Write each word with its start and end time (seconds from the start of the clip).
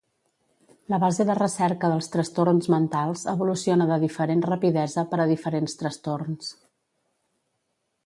La 0.93 0.99
base 1.03 1.25
de 1.29 1.35
recerca 1.39 1.91
dels 1.91 2.09
trastorns 2.15 2.71
mentals 2.75 3.27
evoluciona 3.35 3.89
de 3.93 4.01
diferent 4.07 4.43
rapidesa 4.49 5.07
per 5.15 5.23
a 5.23 5.31
diferents 5.37 5.81
trastorns. 5.83 6.53